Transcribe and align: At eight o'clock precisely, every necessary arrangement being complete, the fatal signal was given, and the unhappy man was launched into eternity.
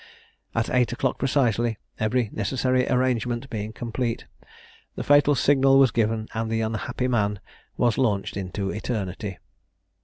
At 0.55 0.67
eight 0.71 0.91
o'clock 0.91 1.19
precisely, 1.19 1.77
every 1.99 2.31
necessary 2.33 2.87
arrangement 2.89 3.47
being 3.51 3.71
complete, 3.71 4.25
the 4.95 5.03
fatal 5.03 5.35
signal 5.35 5.77
was 5.77 5.91
given, 5.91 6.27
and 6.33 6.49
the 6.49 6.61
unhappy 6.61 7.07
man 7.07 7.39
was 7.77 7.99
launched 7.99 8.35
into 8.35 8.71
eternity. 8.71 9.37